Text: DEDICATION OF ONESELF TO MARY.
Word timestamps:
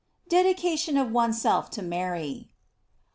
DEDICATION 0.29 0.97
OF 0.97 1.11
ONESELF 1.11 1.69
TO 1.69 1.83
MARY. 1.83 2.49